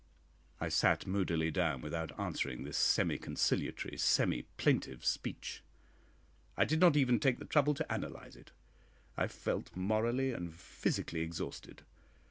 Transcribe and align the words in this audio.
I 0.59 0.67
sat 0.69 1.05
moodily 1.05 1.51
down 1.51 1.81
without 1.81 2.19
answering 2.19 2.63
this 2.63 2.75
semi 2.75 3.19
conciliatory, 3.19 3.97
semi 3.99 4.47
plaintive 4.57 5.05
speech. 5.05 5.61
I 6.57 6.65
did 6.65 6.79
not 6.79 6.97
even 6.97 7.19
take 7.19 7.37
the 7.37 7.45
trouble 7.45 7.75
to 7.75 7.85
analyse 7.93 8.35
it. 8.35 8.49
I 9.15 9.27
felt 9.27 9.75
morally 9.75 10.31
and 10.33 10.51
physically 10.51 11.21
exhausted. 11.21 11.83